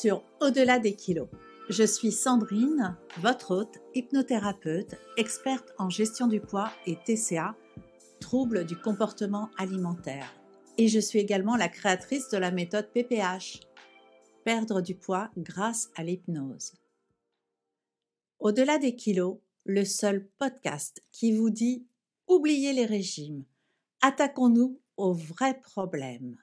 sur 0.00 0.22
Au-delà 0.40 0.78
des 0.78 0.94
kilos. 0.94 1.28
Je 1.70 1.82
suis 1.82 2.12
Sandrine, 2.12 2.96
votre 3.18 3.52
hôte, 3.52 3.78
hypnothérapeute, 3.94 4.94
experte 5.16 5.72
en 5.78 5.88
gestion 5.88 6.26
du 6.26 6.40
poids 6.40 6.70
et 6.86 6.96
TCA, 6.96 7.56
troubles 8.20 8.66
du 8.66 8.76
comportement 8.76 9.48
alimentaire. 9.56 10.34
Et 10.76 10.88
je 10.88 11.00
suis 11.00 11.18
également 11.18 11.56
la 11.56 11.68
créatrice 11.68 12.28
de 12.28 12.36
la 12.36 12.50
méthode 12.50 12.90
PPH, 12.92 13.60
perdre 14.44 14.82
du 14.82 14.94
poids 14.94 15.30
grâce 15.38 15.88
à 15.96 16.04
l'hypnose. 16.04 16.74
Au-delà 18.38 18.78
des 18.78 18.96
kilos, 18.96 19.38
le 19.64 19.84
seul 19.86 20.28
podcast 20.38 21.02
qui 21.10 21.32
vous 21.32 21.48
dit 21.48 21.86
oubliez 22.28 22.74
les 22.74 22.86
régimes, 22.86 23.44
attaquons-nous 24.02 24.78
aux 24.98 25.14
vrais 25.14 25.58
problèmes. 25.58 26.36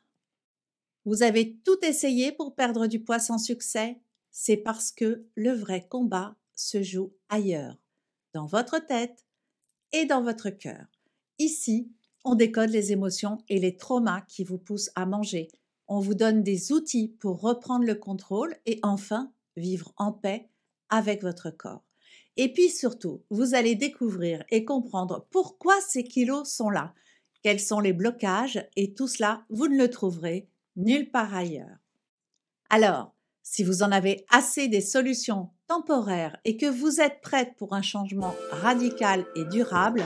Vous 1.06 1.22
avez 1.22 1.58
tout 1.66 1.78
essayé 1.84 2.32
pour 2.32 2.56
perdre 2.56 2.88
du 2.88 3.00
poids 3.00 3.20
sans 3.20 3.38
succès? 3.38 4.00
C'est 4.32 4.58
parce 4.58 4.92
que 4.92 5.26
le 5.36 5.52
vrai 5.52 5.86
combat 5.88 6.36
se 6.56 6.82
joue 6.82 7.14
ailleurs, 7.30 7.78
dans 8.34 8.46
votre 8.46 8.80
tête 8.80 9.26
et 9.92 10.06
dans 10.06 10.24
votre 10.24 10.50
cœur. 10.50 10.86
Ici, 11.40 11.92
on 12.24 12.36
décode 12.36 12.70
les 12.70 12.94
émotions 12.94 13.38
et 13.50 13.60
les 13.60 13.76
traumas 13.76 14.22
qui 14.22 14.44
vous 14.44 14.58
poussent 14.58 14.92
à 14.96 15.06
manger. 15.06 15.50
On 15.88 16.00
vous 16.00 16.16
donne 16.16 16.42
des 16.42 16.72
outils 16.72 17.10
pour 17.20 17.42
reprendre 17.42 17.86
le 17.86 17.96
contrôle 17.96 18.56
et 18.66 18.80
enfin 18.82 19.34
vivre 19.58 19.94
en 19.98 20.14
paix 20.14 20.50
avec 20.90 21.22
votre 21.22 21.50
corps. 21.50 21.84
Et 22.38 22.52
puis 22.52 22.70
surtout, 22.70 23.24
vous 23.30 23.56
allez 23.56 23.76
découvrir 23.76 24.44
et 24.50 24.64
comprendre 24.64 25.28
pourquoi 25.32 25.80
ces 25.82 26.04
kilos 26.04 26.50
sont 26.50 26.70
là, 26.70 26.94
quels 27.44 27.60
sont 27.60 27.82
les 27.82 27.94
blocages, 27.94 28.66
et 28.78 28.94
tout 28.94 29.08
cela, 29.08 29.46
vous 29.50 29.68
ne 29.68 29.78
le 29.78 29.90
trouverez 29.90 30.50
nulle 30.76 31.10
part 31.12 31.34
ailleurs. 31.34 31.78
Alors, 32.70 33.14
si 33.44 33.64
vous 33.64 33.84
en 33.84 33.92
avez 33.92 34.26
assez 34.30 34.68
des 34.68 34.82
solutions 34.82 35.50
temporaires 35.68 36.38
et 36.46 36.58
que 36.58 36.66
vous 36.66 37.02
êtes 37.02 37.22
prête 37.22 37.56
pour 37.58 37.74
un 37.74 37.82
changement 37.82 38.34
radical 38.52 39.26
et 39.36 39.46
durable, 39.46 40.04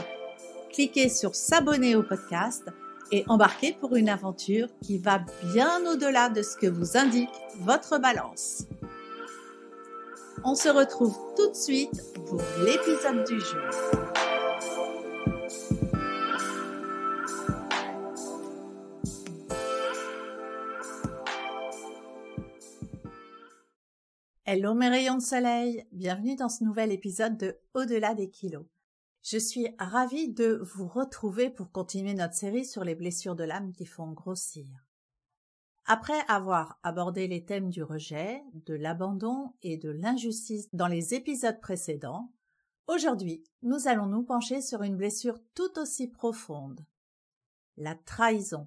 cliquez 0.72 1.08
sur 1.08 1.34
s'abonner 1.34 1.94
au 1.94 2.02
podcast 2.02 2.64
et 3.12 3.24
embarquez 3.28 3.72
pour 3.72 3.96
une 3.96 4.08
aventure 4.08 4.68
qui 4.82 4.98
va 4.98 5.24
bien 5.52 5.86
au-delà 5.86 6.28
de 6.28 6.42
ce 6.42 6.56
que 6.56 6.66
vous 6.66 6.96
indique 6.96 7.30
votre 7.60 7.98
balance. 7.98 8.64
On 10.44 10.54
se 10.54 10.68
retrouve 10.68 11.16
tout 11.36 11.50
de 11.50 11.56
suite 11.56 12.02
pour 12.26 12.40
l'épisode 12.64 13.24
du 13.26 13.40
jour. 13.40 14.27
Hello 24.50 24.72
mes 24.72 24.88
rayons 24.88 25.16
de 25.16 25.22
soleil, 25.22 25.86
bienvenue 25.92 26.34
dans 26.34 26.48
ce 26.48 26.64
nouvel 26.64 26.90
épisode 26.90 27.36
de 27.36 27.58
Au-delà 27.74 28.14
des 28.14 28.30
kilos. 28.30 28.64
Je 29.22 29.36
suis 29.36 29.68
ravie 29.78 30.32
de 30.32 30.62
vous 30.74 30.88
retrouver 30.88 31.50
pour 31.50 31.70
continuer 31.70 32.14
notre 32.14 32.32
série 32.32 32.64
sur 32.64 32.82
les 32.82 32.94
blessures 32.94 33.36
de 33.36 33.44
l'âme 33.44 33.74
qui 33.74 33.84
font 33.84 34.10
grossir. 34.10 34.64
Après 35.84 36.18
avoir 36.28 36.80
abordé 36.82 37.28
les 37.28 37.44
thèmes 37.44 37.68
du 37.68 37.82
rejet, 37.82 38.42
de 38.54 38.72
l'abandon 38.72 39.52
et 39.60 39.76
de 39.76 39.90
l'injustice 39.90 40.70
dans 40.72 40.88
les 40.88 41.12
épisodes 41.12 41.60
précédents, 41.60 42.32
aujourd'hui 42.86 43.44
nous 43.60 43.86
allons 43.86 44.06
nous 44.06 44.22
pencher 44.22 44.62
sur 44.62 44.82
une 44.82 44.96
blessure 44.96 45.38
tout 45.54 45.78
aussi 45.78 46.08
profonde. 46.08 46.80
La 47.76 47.96
trahison. 47.96 48.66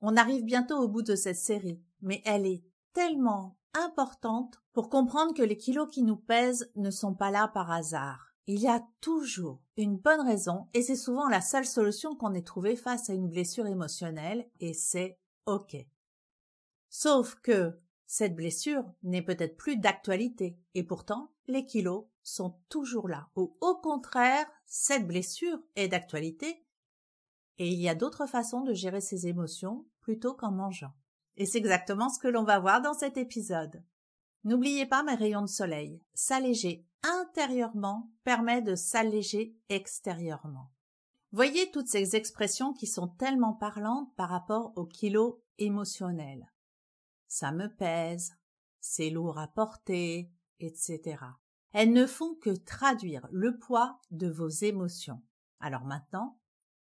On 0.00 0.16
arrive 0.16 0.44
bientôt 0.44 0.78
au 0.78 0.88
bout 0.88 1.02
de 1.02 1.14
cette 1.14 1.36
série, 1.36 1.80
mais 2.00 2.22
elle 2.24 2.44
est 2.44 2.64
tellement 2.92 3.56
importante 3.72 4.61
pour 4.72 4.88
comprendre 4.88 5.34
que 5.34 5.42
les 5.42 5.56
kilos 5.56 5.88
qui 5.90 6.02
nous 6.02 6.16
pèsent 6.16 6.70
ne 6.76 6.90
sont 6.90 7.14
pas 7.14 7.30
là 7.30 7.48
par 7.48 7.70
hasard. 7.70 8.34
Il 8.46 8.58
y 8.58 8.68
a 8.68 8.84
toujours 9.00 9.60
une 9.76 9.96
bonne 9.96 10.20
raison 10.20 10.66
et 10.74 10.82
c'est 10.82 10.96
souvent 10.96 11.28
la 11.28 11.40
seule 11.40 11.66
solution 11.66 12.16
qu'on 12.16 12.34
ait 12.34 12.42
trouvée 12.42 12.76
face 12.76 13.08
à 13.08 13.14
une 13.14 13.28
blessure 13.28 13.66
émotionnelle 13.66 14.48
et 14.60 14.72
c'est 14.74 15.18
OK. 15.46 15.76
Sauf 16.88 17.36
que 17.36 17.78
cette 18.06 18.34
blessure 18.34 18.84
n'est 19.02 19.22
peut-être 19.22 19.56
plus 19.56 19.76
d'actualité 19.76 20.58
et 20.74 20.82
pourtant 20.82 21.30
les 21.46 21.64
kilos 21.64 22.06
sont 22.22 22.58
toujours 22.68 23.08
là. 23.08 23.28
Ou 23.36 23.56
au 23.60 23.76
contraire, 23.76 24.46
cette 24.66 25.06
blessure 25.06 25.58
est 25.76 25.88
d'actualité 25.88 26.66
et 27.58 27.68
il 27.68 27.80
y 27.80 27.88
a 27.88 27.94
d'autres 27.94 28.26
façons 28.26 28.62
de 28.62 28.74
gérer 28.74 29.00
ses 29.00 29.28
émotions 29.28 29.86
plutôt 30.00 30.34
qu'en 30.34 30.50
mangeant. 30.50 30.94
Et 31.36 31.46
c'est 31.46 31.58
exactement 31.58 32.08
ce 32.08 32.18
que 32.18 32.28
l'on 32.28 32.44
va 32.44 32.58
voir 32.58 32.82
dans 32.82 32.94
cet 32.94 33.16
épisode. 33.16 33.82
N'oubliez 34.44 34.86
pas 34.86 35.02
mes 35.02 35.14
rayons 35.14 35.42
de 35.42 35.46
soleil. 35.46 36.02
S'alléger 36.14 36.86
intérieurement 37.02 38.10
permet 38.24 38.62
de 38.62 38.74
s'alléger 38.74 39.56
extérieurement. 39.68 40.70
Voyez 41.32 41.70
toutes 41.70 41.88
ces 41.88 42.16
expressions 42.16 42.72
qui 42.72 42.86
sont 42.86 43.08
tellement 43.08 43.54
parlantes 43.54 44.14
par 44.16 44.28
rapport 44.28 44.72
aux 44.76 44.86
kilos 44.86 45.36
émotionnels 45.58 46.52
ça 47.32 47.50
me 47.50 47.66
pèse, 47.66 48.36
c'est 48.78 49.08
lourd 49.08 49.38
à 49.38 49.48
porter, 49.48 50.30
etc. 50.60 51.16
Elles 51.72 51.94
ne 51.94 52.04
font 52.04 52.34
que 52.34 52.50
traduire 52.50 53.26
le 53.32 53.58
poids 53.58 53.98
de 54.10 54.28
vos 54.28 54.50
émotions. 54.50 55.22
Alors 55.58 55.86
maintenant, 55.86 56.38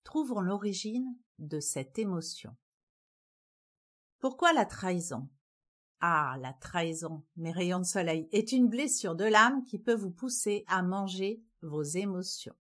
trouvons 0.04 0.42
l'origine 0.42 1.18
de 1.40 1.60
cette 1.60 1.98
émotion. 1.98 2.56
Pourquoi 4.20 4.54
la 4.54 4.68
trahison? 4.68 5.28
Ah, 6.00 6.38
la 6.42 6.54
trahison, 6.54 7.24
mes 7.38 7.52
rayons 7.52 7.80
de 7.80 7.86
soleil, 7.86 8.30
est 8.32 8.52
une 8.52 8.68
blessure 8.68 9.16
de 9.16 9.26
l'âme 9.26 9.64
qui 9.64 9.80
peut 9.80 9.96
vous 9.96 10.12
pousser 10.12 10.64
à 10.68 10.84
manger 10.84 11.42
vos 11.62 11.82
émotions. 11.82 12.56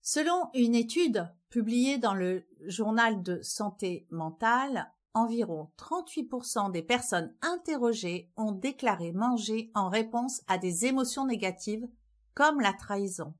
Selon 0.00 0.50
une 0.54 0.74
étude 0.74 1.28
publiée 1.48 1.98
dans 1.98 2.14
le 2.14 2.44
journal 2.66 3.22
de 3.22 3.40
santé 3.42 4.06
mentale, 4.10 4.92
environ 5.14 5.70
38% 5.78 6.72
des 6.72 6.82
personnes 6.82 7.32
interrogées 7.40 8.32
ont 8.36 8.52
déclaré 8.52 9.12
manger 9.12 9.70
en 9.74 9.88
réponse 9.88 10.42
à 10.48 10.58
des 10.58 10.86
émotions 10.86 11.26
négatives 11.26 11.86
comme 12.34 12.60
la 12.60 12.72
trahison. 12.72 13.34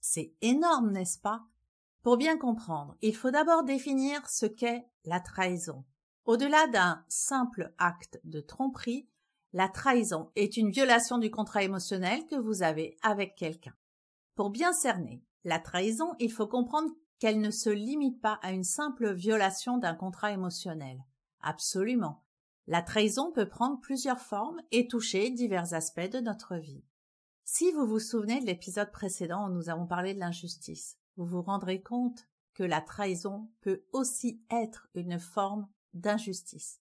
C'est 0.00 0.34
énorme, 0.40 0.92
n'est-ce 0.92 1.18
pas? 1.18 1.44
Pour 2.02 2.16
bien 2.18 2.36
comprendre, 2.36 2.94
il 3.00 3.16
faut 3.16 3.30
d'abord 3.30 3.64
définir 3.64 4.28
ce 4.28 4.46
qu'est 4.46 4.86
la 5.04 5.18
trahison. 5.18 5.84
Au-delà 6.24 6.66
d'un 6.68 7.04
simple 7.08 7.74
acte 7.76 8.18
de 8.24 8.40
tromperie, 8.40 9.08
la 9.52 9.68
trahison 9.68 10.30
est 10.36 10.56
une 10.56 10.70
violation 10.70 11.18
du 11.18 11.30
contrat 11.30 11.62
émotionnel 11.62 12.26
que 12.26 12.36
vous 12.36 12.62
avez 12.62 12.96
avec 13.02 13.36
quelqu'un. 13.36 13.74
Pour 14.34 14.50
bien 14.50 14.72
cerner 14.72 15.22
la 15.44 15.58
trahison, 15.58 16.14
il 16.18 16.32
faut 16.32 16.46
comprendre 16.46 16.90
qu'elle 17.18 17.40
ne 17.40 17.50
se 17.50 17.68
limite 17.68 18.20
pas 18.20 18.38
à 18.42 18.52
une 18.52 18.64
simple 18.64 19.12
violation 19.12 19.76
d'un 19.76 19.94
contrat 19.94 20.32
émotionnel. 20.32 21.04
Absolument. 21.40 22.24
La 22.66 22.80
trahison 22.80 23.30
peut 23.30 23.48
prendre 23.48 23.78
plusieurs 23.80 24.20
formes 24.20 24.60
et 24.72 24.88
toucher 24.88 25.30
divers 25.30 25.74
aspects 25.74 26.10
de 26.10 26.20
notre 26.20 26.56
vie. 26.56 26.82
Si 27.44 27.70
vous 27.72 27.86
vous 27.86 28.00
souvenez 28.00 28.40
de 28.40 28.46
l'épisode 28.46 28.90
précédent 28.90 29.46
où 29.46 29.52
nous 29.52 29.68
avons 29.68 29.86
parlé 29.86 30.14
de 30.14 30.20
l'injustice, 30.20 30.96
vous 31.16 31.26
vous 31.26 31.42
rendrez 31.42 31.82
compte 31.82 32.26
que 32.54 32.64
la 32.64 32.80
trahison 32.80 33.50
peut 33.60 33.84
aussi 33.92 34.42
être 34.50 34.88
une 34.94 35.18
forme 35.18 35.68
d'injustice. 35.94 36.80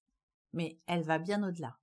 Mais 0.52 0.80
elle 0.88 1.04
va 1.04 1.20
bien 1.20 1.48
au-delà. 1.48 1.78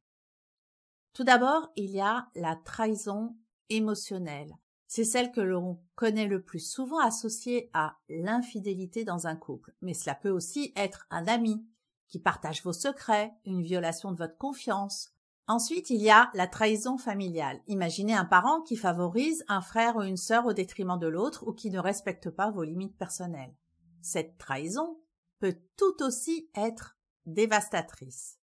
Tout 1.13 1.25
d'abord, 1.25 1.71
il 1.77 1.91
y 1.91 2.01
a 2.01 2.29
la 2.35 2.57
trahison 2.57 3.37
émotionnelle. 3.69 4.55
C'est 4.87 5.05
celle 5.05 5.31
que 5.31 5.41
l'on 5.41 5.81
connaît 5.95 6.27
le 6.27 6.43
plus 6.43 6.61
souvent 6.61 6.99
associée 6.99 7.71
à 7.73 7.97
l'infidélité 8.09 9.05
dans 9.05 9.27
un 9.27 9.37
couple, 9.37 9.73
mais 9.81 9.95
cela 9.95 10.15
peut 10.15 10.31
aussi 10.31 10.73
être 10.77 11.07
un 11.11 11.27
ami 11.27 11.65
qui 12.09 12.19
partage 12.19 12.65
vos 12.65 12.73
secrets, 12.73 13.33
une 13.45 13.63
violation 13.63 14.11
de 14.11 14.19
votre 14.19 14.37
confiance. 14.37 15.13
Ensuite, 15.47 15.91
il 15.91 16.01
y 16.01 16.11
a 16.11 16.31
la 16.35 16.47
trahison 16.47 16.99
familiale. 16.99 17.61
Imaginez 17.67 18.15
un 18.15 18.25
parent 18.25 18.63
qui 18.63 18.77
favorise 18.77 19.45
un 19.49 19.61
frère 19.61 19.97
ou 19.97 20.03
une 20.03 20.17
sœur 20.17 20.47
au 20.47 20.53
détriment 20.53 20.99
de 20.99 21.07
l'autre 21.07 21.47
ou 21.47 21.53
qui 21.53 21.71
ne 21.71 21.79
respecte 21.79 22.31
pas 22.31 22.51
vos 22.51 22.65
limites 22.65 22.97
personnelles. 22.97 23.55
Cette 24.03 24.39
trahison 24.39 25.01
peut 25.39 25.57
tout 25.77 26.03
aussi 26.03 26.51
être 26.55 26.99
dévastatrice. 27.27 28.39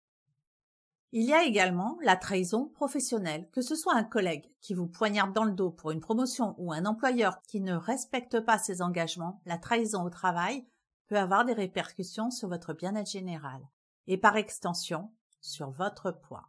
Il 1.13 1.23
y 1.23 1.33
a 1.33 1.45
également 1.45 1.99
la 2.03 2.17
trahison 2.17 2.69
professionnelle, 2.69 3.49
que 3.53 3.63
ce 3.63 3.75
soit 3.75 3.95
un 3.95 4.05
collègue 4.05 4.51
qui 4.61 4.75
vous 4.75 4.87
poignarde 4.87 5.33
dans 5.33 5.45
le 5.45 5.53
dos 5.53 5.71
pour 5.71 5.93
une 5.93 6.01
promotion 6.01 6.55
ou 6.59 6.73
un 6.73 6.85
employeur 6.85 7.41
qui 7.43 7.61
ne 7.61 7.75
respecte 7.75 8.41
pas 8.41 8.59
ses 8.59 8.83
engagements, 8.83 9.41
la 9.47 9.57
trahison 9.57 10.03
au 10.03 10.11
travail 10.11 10.67
peut 11.07 11.17
avoir 11.17 11.45
des 11.45 11.53
répercussions 11.53 12.31
sur 12.31 12.49
votre 12.49 12.75
bien-être 12.75 13.11
général 13.11 13.61
et 14.09 14.19
par 14.19 14.37
extension 14.37 15.13
sur 15.41 15.71
votre 15.71 16.11
poids. 16.11 16.49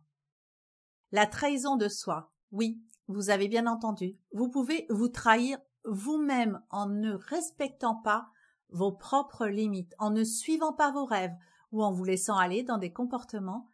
La 1.11 1.27
trahison 1.27 1.77
de 1.77 1.87
soi. 1.87 2.33
Oui, 2.51 2.81
vous 3.07 3.29
avez 3.29 3.47
bien 3.47 3.67
entendu. 3.67 4.17
Vous 4.33 4.49
pouvez 4.49 4.85
vous 4.89 5.07
trahir 5.07 5.59
vous-même 5.85 6.61
en 6.69 6.87
ne 6.87 7.13
respectant 7.13 7.95
pas 7.95 8.29
vos 8.69 8.91
propres 8.91 9.47
limites, 9.47 9.95
en 9.99 10.09
ne 10.09 10.23
suivant 10.23 10.73
pas 10.73 10.91
vos 10.91 11.05
rêves 11.05 11.35
ou 11.71 11.83
en 11.83 11.91
vous 11.91 12.03
laissant 12.03 12.37
aller 12.37 12.63
dans 12.63 12.77
des 12.77 12.91
comportements 12.91 13.67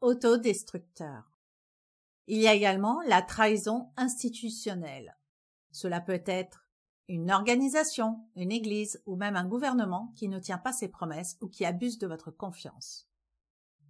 autodestructeurs. 0.00 1.30
Il 2.26 2.38
y 2.38 2.48
a 2.48 2.54
également 2.54 3.00
la 3.06 3.22
trahison 3.22 3.90
institutionnelle. 3.96 5.16
Cela 5.72 6.00
peut 6.00 6.22
être 6.26 6.68
une 7.08 7.32
organisation, 7.32 8.20
une 8.36 8.52
église 8.52 9.02
ou 9.04 9.16
même 9.16 9.34
un 9.34 9.44
gouvernement 9.44 10.12
qui 10.14 10.28
ne 10.28 10.38
tient 10.38 10.58
pas 10.58 10.72
ses 10.72 10.88
promesses 10.88 11.36
ou 11.40 11.48
qui 11.48 11.64
abuse 11.64 11.98
de 11.98 12.06
votre 12.06 12.30
confiance. 12.30 13.08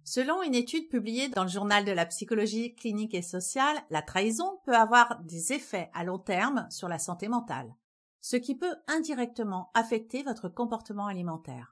Selon 0.03 0.41
une 0.41 0.55
étude 0.55 0.89
publiée 0.89 1.29
dans 1.29 1.43
le 1.43 1.49
journal 1.49 1.85
de 1.85 1.91
la 1.91 2.07
psychologie 2.07 2.73
clinique 2.73 3.13
et 3.13 3.21
sociale, 3.21 3.77
la 3.91 4.01
trahison 4.01 4.59
peut 4.65 4.75
avoir 4.75 5.21
des 5.21 5.53
effets 5.53 5.91
à 5.93 6.03
long 6.03 6.17
terme 6.17 6.65
sur 6.71 6.87
la 6.87 6.97
santé 6.97 7.27
mentale, 7.27 7.75
ce 8.19 8.37
qui 8.37 8.55
peut 8.55 8.75
indirectement 8.87 9.69
affecter 9.75 10.23
votre 10.23 10.49
comportement 10.49 11.05
alimentaire. 11.05 11.70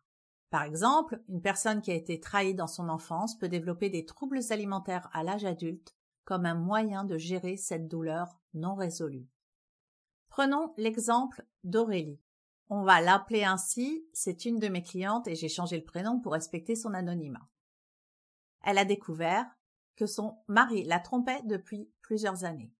Par 0.49 0.63
exemple, 0.63 1.21
une 1.29 1.41
personne 1.41 1.81
qui 1.81 1.91
a 1.91 1.95
été 1.95 2.19
trahie 2.19 2.55
dans 2.55 2.67
son 2.67 2.89
enfance 2.89 3.37
peut 3.37 3.49
développer 3.49 3.89
des 3.89 4.05
troubles 4.05 4.39
alimentaires 4.49 5.09
à 5.13 5.23
l'âge 5.23 5.45
adulte 5.45 5.95
comme 6.25 6.45
un 6.45 6.55
moyen 6.55 7.03
de 7.03 7.17
gérer 7.17 7.57
cette 7.57 7.87
douleur 7.87 8.39
non 8.53 8.75
résolue. 8.75 9.27
Prenons 10.29 10.73
l'exemple 10.77 11.45
d'Aurélie. 11.63 12.21
On 12.69 12.83
va 12.83 13.01
l'appeler 13.01 13.43
ainsi, 13.43 14.05
c'est 14.13 14.45
une 14.45 14.59
de 14.59 14.67
mes 14.67 14.83
clientes 14.83 15.27
et 15.27 15.35
j'ai 15.35 15.49
changé 15.49 15.77
le 15.77 15.83
prénom 15.83 16.19
pour 16.19 16.33
respecter 16.33 16.75
son 16.75 16.93
anonymat. 16.93 17.47
Elle 18.63 18.77
a 18.77 18.85
découvert 18.85 19.45
que 19.95 20.05
son 20.05 20.37
mari 20.47 20.83
la 20.83 20.99
trompait 20.99 21.41
depuis 21.45 21.91
plusieurs 22.01 22.43
années. 22.43 22.71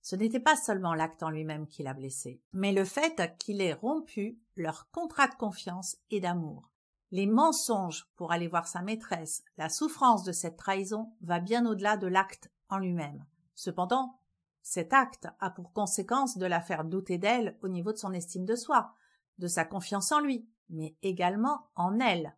Ce 0.00 0.16
n'était 0.16 0.40
pas 0.40 0.56
seulement 0.56 0.94
l'acte 0.94 1.22
en 1.22 1.30
lui-même 1.30 1.68
qui 1.68 1.82
l'a 1.82 1.94
blessée, 1.94 2.40
mais 2.52 2.72
le 2.72 2.84
fait 2.84 3.36
qu'il 3.38 3.60
ait 3.60 3.74
rompu 3.74 4.40
leur 4.56 4.90
contrat 4.90 5.28
de 5.28 5.34
confiance 5.34 5.96
et 6.10 6.20
d'amour. 6.20 6.71
Les 7.12 7.26
mensonges 7.26 8.08
pour 8.16 8.32
aller 8.32 8.48
voir 8.48 8.66
sa 8.66 8.80
maîtresse, 8.80 9.44
la 9.58 9.68
souffrance 9.68 10.24
de 10.24 10.32
cette 10.32 10.56
trahison 10.56 11.12
va 11.20 11.40
bien 11.40 11.66
au-delà 11.66 11.98
de 11.98 12.06
l'acte 12.06 12.50
en 12.70 12.78
lui-même. 12.78 13.26
Cependant, 13.54 14.18
cet 14.62 14.94
acte 14.94 15.28
a 15.38 15.50
pour 15.50 15.74
conséquence 15.74 16.38
de 16.38 16.46
la 16.46 16.62
faire 16.62 16.84
douter 16.84 17.18
d'elle 17.18 17.58
au 17.60 17.68
niveau 17.68 17.92
de 17.92 17.98
son 17.98 18.14
estime 18.14 18.46
de 18.46 18.56
soi, 18.56 18.94
de 19.36 19.46
sa 19.46 19.66
confiance 19.66 20.10
en 20.10 20.20
lui, 20.20 20.48
mais 20.70 20.96
également 21.02 21.68
en 21.74 22.00
elle. 22.00 22.34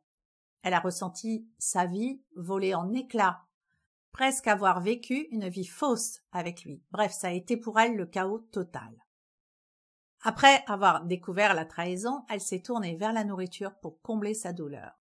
Elle 0.63 0.75
a 0.75 0.81
ressenti 0.81 1.47
sa 1.57 1.87
vie 1.87 2.21
voler 2.35 2.75
en 2.75 2.93
éclats, 2.95 3.45
presque 4.11 4.49
avoir 4.49 4.81
vécu 4.81 5.29
une 5.31 5.49
vie 5.49 5.67
fausse 5.67 6.21
avec 6.33 6.65
lui. 6.65 6.83
Bref, 6.91 7.13
ça 7.13 7.29
a 7.29 7.33
été 7.33 7.57
pour 7.57 7.79
elle 7.79 7.95
le 7.95 8.07
chaos 8.07 8.41
total. 8.51 9.04
Après 10.27 10.65
avoir 10.67 11.05
découvert 11.05 11.53
la 11.53 11.67
trahison, 11.67 12.25
elle 12.31 12.41
s'est 12.41 12.63
tournée 12.63 12.97
vers 12.97 13.13
la 13.13 13.25
nourriture 13.25 13.75
pour 13.75 14.01
combler 14.01 14.33
sa 14.33 14.55
douleur. 14.55 14.99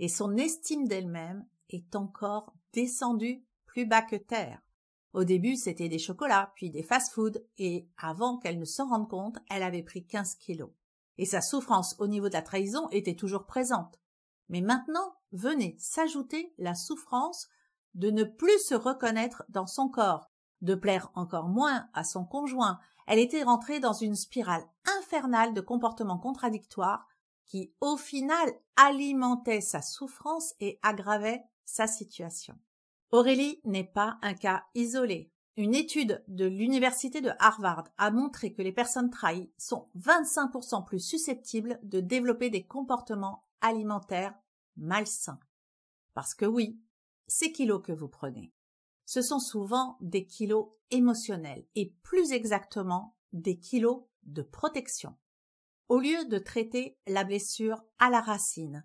Et 0.00 0.08
son 0.08 0.36
estime 0.36 0.88
d'elle-même 0.88 1.46
est 1.70 1.94
encore 1.94 2.52
descendue 2.72 3.44
plus 3.66 3.86
bas 3.86 4.02
que 4.02 4.16
terre. 4.16 4.60
Au 5.12 5.22
début, 5.22 5.54
c'était 5.54 5.88
des 5.88 6.00
chocolats, 6.00 6.52
puis 6.56 6.70
des 6.70 6.82
fast-foods, 6.82 7.38
et 7.58 7.88
avant 7.96 8.38
qu'elle 8.38 8.58
ne 8.58 8.64
s'en 8.64 8.88
rende 8.88 9.08
compte, 9.08 9.38
elle 9.50 9.62
avait 9.62 9.84
pris 9.84 10.04
15 10.04 10.34
kilos. 10.34 10.72
Et 11.16 11.26
sa 11.26 11.40
souffrance 11.40 11.94
au 12.00 12.08
niveau 12.08 12.28
de 12.28 12.34
la 12.34 12.42
trahison 12.42 12.88
était 12.90 13.14
toujours 13.14 13.46
présente. 13.46 14.00
Mais 14.48 14.62
maintenant, 14.62 15.14
venait 15.30 15.76
s'ajouter 15.78 16.52
la 16.58 16.74
souffrance 16.74 17.48
de 17.94 18.10
ne 18.10 18.24
plus 18.24 18.58
se 18.58 18.74
reconnaître 18.74 19.44
dans 19.48 19.68
son 19.68 19.88
corps, 19.88 20.28
de 20.62 20.74
plaire 20.74 21.10
encore 21.14 21.48
moins 21.48 21.88
à 21.94 22.04
son 22.04 22.24
conjoint. 22.24 22.78
Elle 23.06 23.18
était 23.18 23.42
rentrée 23.42 23.80
dans 23.80 23.92
une 23.92 24.16
spirale 24.16 24.64
infernale 24.98 25.54
de 25.54 25.60
comportements 25.60 26.18
contradictoires 26.18 27.06
qui, 27.44 27.72
au 27.80 27.96
final, 27.96 28.52
alimentaient 28.76 29.60
sa 29.60 29.82
souffrance 29.82 30.54
et 30.60 30.78
aggravaient 30.82 31.44
sa 31.64 31.86
situation. 31.86 32.58
Aurélie 33.10 33.60
n'est 33.64 33.84
pas 33.84 34.18
un 34.22 34.34
cas 34.34 34.64
isolé. 34.74 35.32
Une 35.56 35.74
étude 35.74 36.22
de 36.28 36.44
l'université 36.44 37.20
de 37.20 37.30
Harvard 37.38 37.84
a 37.96 38.10
montré 38.10 38.52
que 38.52 38.62
les 38.62 38.72
personnes 38.72 39.10
trahies 39.10 39.50
sont 39.56 39.88
25% 39.96 40.84
plus 40.84 41.00
susceptibles 41.00 41.78
de 41.82 42.00
développer 42.00 42.50
des 42.50 42.66
comportements 42.66 43.44
alimentaires 43.62 44.34
malsains. 44.76 45.40
Parce 46.12 46.34
que 46.34 46.44
oui, 46.44 46.78
ces 47.26 47.52
kilos 47.52 47.82
que 47.82 47.92
vous 47.92 48.08
prenez, 48.08 48.52
ce 49.06 49.22
sont 49.22 49.40
souvent 49.40 49.96
des 50.02 50.26
kilos 50.26 50.68
émotionnels 50.90 51.66
et 51.74 51.94
plus 52.02 52.32
exactement 52.32 53.16
des 53.32 53.58
kilos 53.58 54.04
de 54.24 54.42
protection. 54.42 55.16
Au 55.88 55.98
lieu 55.98 56.26
de 56.26 56.38
traiter 56.38 56.98
la 57.06 57.24
blessure 57.24 57.82
à 57.98 58.10
la 58.10 58.20
racine, 58.20 58.84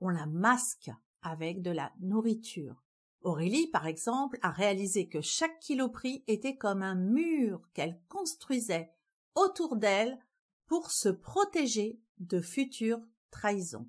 on 0.00 0.10
la 0.10 0.26
masque 0.26 0.90
avec 1.22 1.62
de 1.62 1.70
la 1.70 1.92
nourriture, 2.00 2.82
Aurélie, 3.24 3.68
par 3.68 3.86
exemple, 3.86 4.38
a 4.42 4.50
réalisé 4.50 5.08
que 5.08 5.20
chaque 5.20 5.60
kilo 5.60 5.88
pris 5.88 6.24
était 6.26 6.56
comme 6.56 6.82
un 6.82 6.96
mur 6.96 7.68
qu'elle 7.72 8.00
construisait 8.08 8.92
autour 9.34 9.76
d'elle 9.76 10.18
pour 10.66 10.90
se 10.90 11.08
protéger 11.08 12.00
de 12.18 12.40
futures 12.40 13.00
trahisons. 13.30 13.88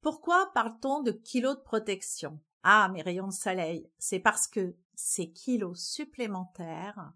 Pourquoi 0.00 0.50
parle-t-on 0.54 1.02
de 1.02 1.10
kilos 1.10 1.56
de 1.56 1.62
protection? 1.62 2.40
Ah, 2.62 2.90
mes 2.92 3.02
rayons 3.02 3.28
de 3.28 3.32
soleil, 3.32 3.88
c'est 3.98 4.20
parce 4.20 4.46
que 4.46 4.74
ces 4.94 5.30
kilos 5.30 5.80
supplémentaires 5.80 7.12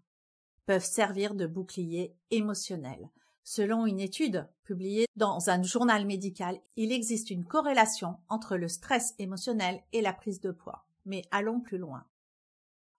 peuvent 0.65 0.83
servir 0.83 1.35
de 1.35 1.45
bouclier 1.45 2.15
émotionnel. 2.31 3.09
Selon 3.43 3.85
une 3.85 3.99
étude 3.99 4.49
publiée 4.63 5.05
dans 5.15 5.51
un 5.51 5.61
journal 5.61 6.05
médical, 6.07 6.59
il 6.75 6.91
existe 6.91 7.29
une 7.29 7.45
corrélation 7.45 8.17
entre 8.27 8.57
le 8.57 8.67
stress 8.67 9.13
émotionnel 9.19 9.83
et 9.93 10.01
la 10.01 10.13
prise 10.13 10.41
de 10.41 10.51
poids. 10.51 10.87
Mais 11.05 11.21
allons 11.29 11.61
plus 11.61 11.77
loin. 11.77 12.07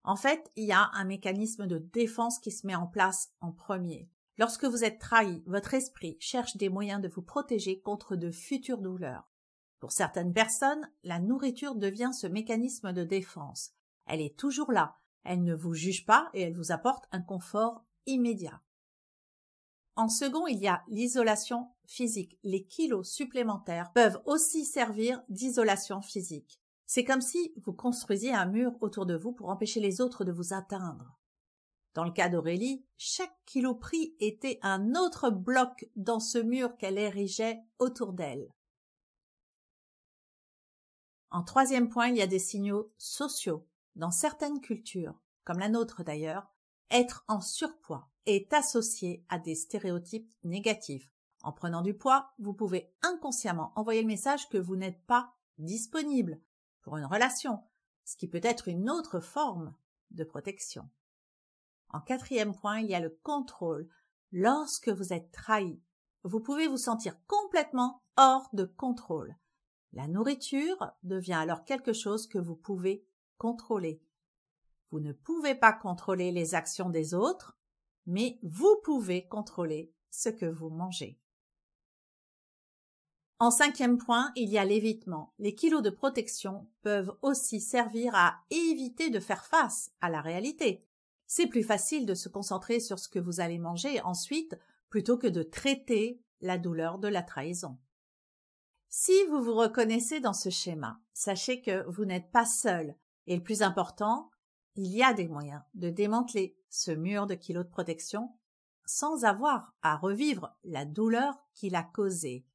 En 0.05 0.15
fait, 0.15 0.53
il 0.55 0.67
y 0.67 0.73
a 0.73 0.89
un 0.93 1.05
mécanisme 1.05 1.67
de 1.67 1.79
défense 1.79 2.39
qui 2.39 2.53
se 2.53 2.65
met 2.65 2.77
en 2.77 2.87
place 2.87 3.33
en 3.41 3.51
premier. 3.51 4.09
Lorsque 4.39 4.67
vous 4.67 4.85
êtes 4.85 5.01
trahi, 5.01 5.43
votre 5.47 5.75
esprit 5.75 6.17
cherche 6.21 6.57
des 6.57 6.69
moyens 6.69 7.03
de 7.03 7.09
vous 7.09 7.23
protéger 7.23 7.81
contre 7.81 8.15
de 8.15 8.31
futures 8.31 8.83
douleurs. 8.83 9.29
Pour 9.79 9.93
certaines 9.93 10.33
personnes, 10.33 10.91
la 11.03 11.19
nourriture 11.19 11.75
devient 11.75 12.11
ce 12.13 12.27
mécanisme 12.27 12.93
de 12.93 13.05
défense. 13.05 13.73
Elle 14.07 14.21
est 14.21 14.39
toujours 14.39 14.73
là, 14.73 14.97
elle 15.25 15.43
ne 15.43 15.55
vous 15.55 15.75
juge 15.75 16.07
pas 16.07 16.31
et 16.35 16.43
elle 16.43 16.55
vous 16.55 16.73
apporte 16.73 17.07
un 17.13 17.21
confort 17.21 17.85
immédiat. 18.07 18.63
En 19.97 20.09
second, 20.09 20.47
il 20.47 20.59
y 20.59 20.69
a 20.69 20.85
l'isolation 20.89 21.69
physique. 21.87 22.39
Les 22.43 22.65
kilos 22.65 23.11
supplémentaires 23.11 23.93
peuvent 23.93 24.21
aussi 24.27 24.65
servir 24.65 25.23
d'isolation 25.29 26.03
physique. 26.03 26.61
C'est 26.87 27.05
comme 27.05 27.23
si 27.23 27.53
vous 27.65 27.73
construisiez 27.73 28.33
un 28.33 28.47
mur 28.47 28.77
autour 28.81 29.07
de 29.07 29.17
vous 29.17 29.33
pour 29.33 29.49
empêcher 29.49 29.81
les 29.81 30.01
autres 30.01 30.25
de 30.25 30.33
vous 30.33 30.53
atteindre. 30.53 31.19
Dans 31.95 32.05
le 32.05 32.13
cas 32.13 32.29
d'Aurélie, 32.29 32.85
chaque 32.99 33.35
kilo 33.47 33.75
pris 33.75 34.15
était 34.21 34.59
un 34.63 34.95
autre 34.95 35.31
bloc 35.31 35.89
dans 35.97 36.21
ce 36.21 36.39
mur 36.39 36.77
qu'elle 36.77 36.99
érigeait 36.99 37.59
autour 37.79 38.13
d'elle. 38.13 38.53
En 41.31 41.43
troisième 41.43 41.89
point, 41.89 42.09
il 42.09 42.17
y 42.17 42.23
a 42.23 42.27
des 42.27 42.39
signaux 42.39 42.93
sociaux. 42.99 43.67
Dans 43.97 44.11
certaines 44.11 44.61
cultures, 44.61 45.21
comme 45.45 45.59
la 45.59 45.69
nôtre 45.69 46.05
d'ailleurs, 46.05 46.47
être 46.91 47.25
en 47.29 47.41
surpoids 47.41 48.09
est 48.27 48.53
associé 48.53 49.25
à 49.29 49.39
des 49.39 49.55
stéréotypes 49.55 50.33
négatifs. 50.45 51.11
En 51.43 51.53
prenant 51.53 51.83
du 51.83 51.95
poids, 51.95 52.33
vous 52.39 52.55
pouvez 52.55 52.93
inconsciemment 53.03 53.73
envoyer 53.77 54.03
le 54.03 54.09
message 54.09 54.49
que 54.49 54.59
vous 54.59 54.77
n'êtes 54.77 55.05
pas 55.07 55.35
disponible 55.59 56.41
pour 56.83 56.97
une 56.97 57.05
relation, 57.05 57.63
ce 58.05 58.17
qui 58.17 58.29
peut 58.29 58.41
être 58.43 58.69
une 58.69 58.91
autre 58.91 59.21
forme 59.21 59.75
de 60.11 60.25
protection. 60.25 60.89
En 61.91 62.01
quatrième 62.01 62.55
point, 62.55 62.81
il 62.81 62.87
y 62.87 62.95
a 62.95 63.01
le 63.01 63.19
contrôle. 63.23 63.89
Lorsque 64.33 64.89
vous 64.89 65.13
êtes 65.13 65.31
trahi, 65.33 65.81
vous 66.25 66.41
pouvez 66.41 66.67
vous 66.67 66.77
sentir 66.77 67.17
complètement 67.27 68.03
hors 68.17 68.49
de 68.53 68.65
contrôle. 68.65 69.37
La 69.97 70.09
nourriture 70.09 70.93
devient 71.05 71.33
alors 71.33 71.65
quelque 71.65 71.95
chose 71.95 72.27
que 72.27 72.37
vous 72.37 72.55
pouvez 72.55 73.07
contrôler. 73.39 74.03
Vous 74.91 75.01
ne 75.01 75.13
pouvez 75.13 75.55
pas 75.55 75.73
contrôler 75.73 76.33
les 76.33 76.55
actions 76.55 76.91
des 76.91 77.15
autres, 77.15 77.57
mais 78.05 78.39
vous 78.43 78.77
pouvez 78.85 79.27
contrôler 79.27 79.95
ce 80.11 80.29
que 80.29 80.45
vous 80.45 80.69
mangez. 80.69 81.19
En 83.39 83.51
cinquième 83.51 83.97
point, 83.97 84.33
il 84.37 84.51
y 84.51 84.59
a 84.59 84.67
l'évitement. 84.67 85.33
Les 85.39 85.55
kilos 85.55 85.81
de 85.81 85.89
protection 85.89 86.69
peuvent 86.83 87.17
aussi 87.23 87.63
servir 87.63 88.15
à 88.15 88.45
éviter 88.51 89.09
de 89.09 89.19
faire 89.19 89.47
face 89.47 89.93
à 90.03 90.11
la 90.11 90.21
réalité. 90.21 90.87
C'est 91.27 91.47
plus 91.47 91.65
facile 91.65 92.05
de 92.05 92.15
se 92.15 92.29
concentrer 92.29 92.81
sur 92.81 92.99
ce 92.99 93.09
que 93.09 93.19
vous 93.19 93.41
allez 93.41 93.59
manger 93.59 94.03
ensuite 94.03 94.59
plutôt 94.91 95.17
que 95.17 95.27
de 95.27 95.43
traiter 95.43 96.21
la 96.43 96.59
douleur 96.59 96.99
de 96.99 97.09
la 97.09 97.23
trahison. 97.23 97.79
Si 98.89 99.13
vous 99.31 99.43
vous 99.43 99.55
reconnaissez 99.55 100.21
dans 100.21 100.33
ce 100.33 100.51
schéma, 100.51 101.01
sachez 101.13 101.61
que 101.61 101.85
vous 101.91 102.05
n'êtes 102.05 102.31
pas 102.31 102.47
seul 102.47 102.97
et 103.27 103.37
le 103.37 103.43
plus 103.43 103.63
important, 103.63 104.31
il 104.77 104.87
y 104.87 105.03
a 105.03 105.13
des 105.13 105.29
moyens 105.29 105.63
de 105.75 105.91
démanteler 105.91 106.57
ce 106.71 106.91
mur 106.91 107.27
de 107.27 107.35
kilos 107.35 107.65
de 107.65 107.71
protection 107.71 108.31
sans 108.85 109.25
avoir 109.25 109.75
à 109.83 109.97
revivre 109.97 110.57
la 110.63 110.85
douleur 110.85 111.35
qu'il 111.55 111.75
a 111.75 111.83
causée. 111.83 112.47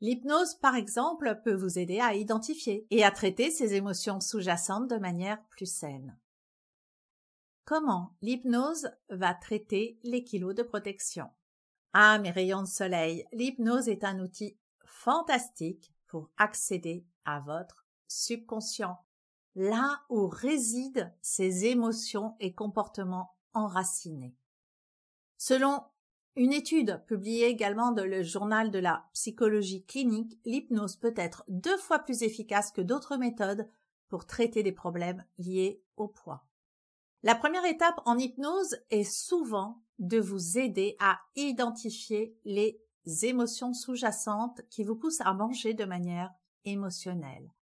L'hypnose, 0.00 0.54
par 0.56 0.74
exemple, 0.74 1.40
peut 1.44 1.54
vous 1.54 1.78
aider 1.78 2.00
à 2.00 2.14
identifier 2.14 2.86
et 2.90 3.04
à 3.04 3.10
traiter 3.10 3.50
ces 3.50 3.74
émotions 3.74 4.20
sous-jacentes 4.20 4.88
de 4.88 4.96
manière 4.96 5.42
plus 5.48 5.66
saine. 5.66 6.18
comment 7.64 8.14
l'hypnose 8.20 8.90
va 9.08 9.34
traiter 9.34 9.98
les 10.02 10.22
kilos 10.22 10.54
de 10.54 10.62
protection? 10.62 11.30
Ah, 11.92 12.18
mes 12.18 12.30
rayons 12.30 12.62
de 12.62 12.68
soleil, 12.68 13.26
l'hypnose 13.32 13.88
est 13.88 14.04
un 14.04 14.18
outil 14.20 14.58
fantastique 15.04 15.92
pour 16.06 16.30
accéder 16.38 17.04
à 17.26 17.40
votre 17.40 17.86
subconscient, 18.08 18.98
là 19.54 20.00
où 20.08 20.28
résident 20.28 21.12
ces 21.20 21.66
émotions 21.66 22.36
et 22.40 22.54
comportements 22.54 23.36
enracinés. 23.52 24.34
Selon 25.36 25.82
une 26.36 26.54
étude 26.54 27.04
publiée 27.06 27.48
également 27.48 27.92
dans 27.92 28.08
le 28.08 28.22
journal 28.22 28.70
de 28.70 28.78
la 28.78 29.04
psychologie 29.12 29.84
clinique, 29.84 30.40
l'hypnose 30.46 30.96
peut 30.96 31.14
être 31.16 31.44
deux 31.48 31.76
fois 31.76 31.98
plus 31.98 32.22
efficace 32.22 32.72
que 32.72 32.80
d'autres 32.80 33.18
méthodes 33.18 33.68
pour 34.08 34.26
traiter 34.26 34.62
des 34.62 34.72
problèmes 34.72 35.22
liés 35.36 35.82
au 35.96 36.08
poids. 36.08 36.46
La 37.22 37.34
première 37.34 37.66
étape 37.66 38.00
en 38.06 38.16
hypnose 38.16 38.78
est 38.90 39.04
souvent 39.04 39.82
de 39.98 40.18
vous 40.18 40.58
aider 40.58 40.96
à 40.98 41.20
identifier 41.36 42.38
les 42.44 42.83
émotions 43.06 43.74
sous-jacentes 43.74 44.62
qui 44.70 44.84
vous 44.84 44.96
poussent 44.96 45.20
à 45.20 45.34
manger 45.34 45.74
de 45.74 45.84
manière 45.84 46.32
émotionnelle. 46.64 47.52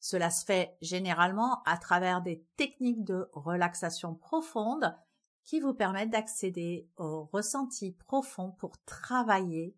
Cela 0.00 0.30
se 0.30 0.44
fait 0.44 0.76
généralement 0.80 1.62
à 1.64 1.76
travers 1.76 2.22
des 2.22 2.44
techniques 2.56 3.04
de 3.04 3.28
relaxation 3.32 4.14
profonde 4.14 4.96
qui 5.44 5.60
vous 5.60 5.74
permettent 5.74 6.10
d'accéder 6.10 6.88
au 6.96 7.24
ressenti 7.24 7.92
profond 7.92 8.52
pour 8.52 8.76
travailler 8.84 9.76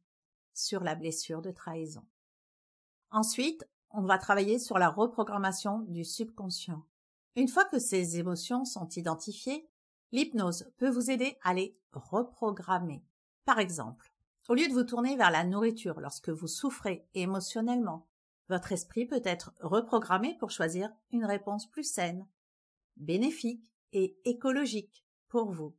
sur 0.54 0.82
la 0.82 0.94
blessure 0.94 1.42
de 1.42 1.50
trahison. 1.50 2.04
Ensuite, 3.10 3.66
on 3.90 4.02
va 4.02 4.18
travailler 4.18 4.58
sur 4.58 4.78
la 4.78 4.90
reprogrammation 4.90 5.80
du 5.80 6.04
subconscient. 6.04 6.84
Une 7.36 7.48
fois 7.48 7.64
que 7.64 7.78
ces 7.78 8.18
émotions 8.18 8.64
sont 8.64 8.88
identifiées, 8.88 9.68
l'hypnose 10.12 10.70
peut 10.76 10.90
vous 10.90 11.10
aider 11.10 11.38
à 11.42 11.54
les 11.54 11.78
reprogrammer. 11.92 13.04
Par 13.44 13.58
exemple, 13.58 14.07
au 14.48 14.54
lieu 14.54 14.66
de 14.66 14.72
vous 14.72 14.84
tourner 14.84 15.16
vers 15.16 15.30
la 15.30 15.44
nourriture 15.44 16.00
lorsque 16.00 16.30
vous 16.30 16.48
souffrez 16.48 17.06
émotionnellement, 17.14 18.06
votre 18.48 18.72
esprit 18.72 19.04
peut 19.04 19.22
être 19.24 19.52
reprogrammé 19.60 20.36
pour 20.38 20.50
choisir 20.50 20.90
une 21.12 21.26
réponse 21.26 21.66
plus 21.70 21.84
saine, 21.84 22.26
bénéfique 22.96 23.70
et 23.92 24.18
écologique 24.24 25.04
pour 25.28 25.52
vous. 25.52 25.76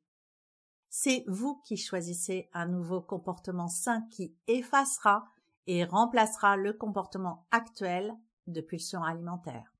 C'est 0.89 1.23
vous 1.27 1.55
qui 1.65 1.77
choisissez 1.77 2.49
un 2.53 2.67
nouveau 2.67 3.01
comportement 3.01 3.67
sain 3.67 4.03
qui 4.11 4.35
effacera 4.47 5.27
et 5.67 5.83
remplacera 5.83 6.55
le 6.55 6.73
comportement 6.73 7.47
actuel 7.51 8.15
de 8.47 8.61
pulsion 8.61 9.03
alimentaire. 9.03 9.73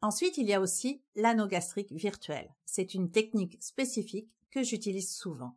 Ensuite, 0.00 0.36
il 0.36 0.46
y 0.46 0.54
a 0.54 0.60
aussi 0.60 1.02
l'anogastrique 1.14 1.92
virtuelle. 1.92 2.54
C'est 2.64 2.94
une 2.94 3.10
technique 3.10 3.62
spécifique 3.62 4.30
que 4.50 4.62
j'utilise 4.62 5.14
souvent. 5.14 5.56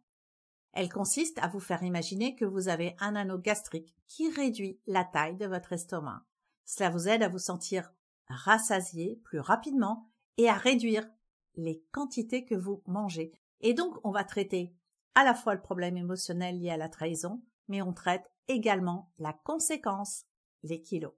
Elle 0.75 0.91
consiste 0.91 1.39
à 1.39 1.47
vous 1.47 1.61
faire 1.61 1.83
imaginer 1.83 2.35
que 2.35 2.43
vous 2.43 2.67
avez 2.67 2.95
un 2.99 3.15
anneau 3.15 3.37
gastrique 3.37 3.95
qui 4.07 4.29
réduit 4.29 4.81
la 4.87 5.05
taille 5.05 5.37
de 5.37 5.45
votre 5.45 5.71
estomac. 5.71 6.25
Cela 6.65 6.89
vous 6.89 7.07
aide 7.07 7.23
à 7.23 7.29
vous 7.29 7.39
sentir 7.39 7.93
rassasié 8.27 9.21
plus 9.23 9.39
rapidement 9.39 10.09
et 10.37 10.49
à 10.49 10.53
réduire 10.53 11.09
les 11.55 11.81
quantités 11.91 12.43
que 12.43 12.55
vous 12.55 12.83
mangez. 12.87 13.31
Et 13.61 13.73
donc, 13.73 13.95
on 14.03 14.11
va 14.11 14.25
traiter 14.25 14.75
à 15.15 15.23
la 15.23 15.33
fois 15.33 15.55
le 15.55 15.61
problème 15.61 15.95
émotionnel 15.95 16.59
lié 16.59 16.71
à 16.71 16.77
la 16.77 16.89
trahison, 16.89 17.41
mais 17.69 17.81
on 17.81 17.93
traite 17.93 18.29
également 18.49 19.13
la 19.17 19.31
conséquence, 19.31 20.25
les 20.63 20.81
kilos. 20.81 21.13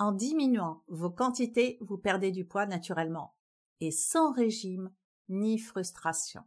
En 0.00 0.10
diminuant 0.10 0.82
vos 0.88 1.10
quantités, 1.10 1.78
vous 1.80 1.96
perdez 1.96 2.32
du 2.32 2.44
poids 2.44 2.66
naturellement 2.66 3.36
et 3.80 3.92
sans 3.92 4.32
régime 4.32 4.90
ni 5.28 5.58
frustration. 5.58 6.42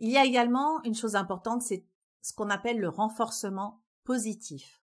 Il 0.00 0.10
y 0.10 0.16
a 0.16 0.24
également 0.24 0.82
une 0.82 0.94
chose 0.94 1.14
importante, 1.14 1.62
c'est 1.62 1.86
ce 2.20 2.32
qu'on 2.32 2.50
appelle 2.50 2.80
le 2.80 2.88
renforcement 2.88 3.80
positif. 4.04 4.82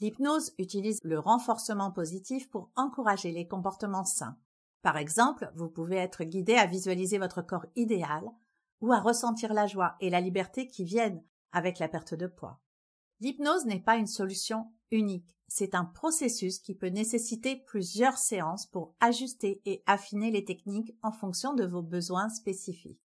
L'hypnose 0.00 0.54
utilise 0.58 0.98
le 1.04 1.18
renforcement 1.18 1.90
positif 1.90 2.48
pour 2.50 2.70
encourager 2.74 3.30
les 3.30 3.46
comportements 3.46 4.04
sains, 4.04 4.38
par 4.82 4.96
exemple, 4.96 5.50
vous 5.54 5.68
pouvez 5.68 5.96
être 5.96 6.24
guidé 6.24 6.54
à 6.54 6.66
visualiser 6.66 7.18
votre 7.18 7.40
corps 7.40 7.66
idéal 7.76 8.24
ou 8.80 8.92
à 8.92 9.00
ressentir 9.00 9.54
la 9.54 9.68
joie 9.68 9.94
et 10.00 10.10
la 10.10 10.20
liberté 10.20 10.66
qui 10.66 10.84
viennent 10.84 11.22
avec 11.52 11.78
la 11.78 11.88
perte 11.88 12.14
de 12.14 12.26
poids. 12.26 12.60
L'hypnose 13.20 13.64
n'est 13.64 13.80
pas 13.80 13.96
une 13.96 14.08
solution 14.08 14.72
unique, 14.90 15.36
c'est 15.46 15.76
un 15.76 15.84
processus 15.84 16.58
qui 16.58 16.74
peut 16.74 16.88
nécessiter 16.88 17.56
plusieurs 17.56 18.18
séances 18.18 18.66
pour 18.66 18.94
ajuster 18.98 19.62
et 19.64 19.84
affiner 19.86 20.32
les 20.32 20.44
techniques 20.44 20.96
en 21.02 21.12
fonction 21.12 21.54
de 21.54 21.64
vos 21.64 21.82
besoins 21.82 22.28
spécifiques. 22.28 23.11